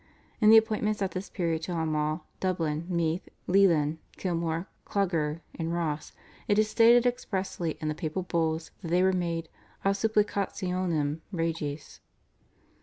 In 0.39 0.49
the 0.49 0.57
appointments 0.57 1.03
at 1.03 1.11
this 1.11 1.29
period 1.29 1.61
to 1.61 1.73
Armagh, 1.73 2.21
Dublin, 2.39 2.87
Meath, 2.89 3.29
Leighlin, 3.47 3.99
Kilmore, 4.17 4.67
Clogher, 4.83 5.41
and 5.53 5.71
Ross 5.75 6.11
it 6.47 6.57
is 6.57 6.67
stated 6.67 7.05
expressly 7.05 7.77
in 7.79 7.87
the 7.87 7.93
papal 7.93 8.23
Bulls 8.23 8.71
that 8.81 8.87
they 8.87 9.03
were 9.03 9.13
made 9.13 9.47
/ad 9.85 9.91
supplicationem 9.91 11.19
regis 11.31 11.99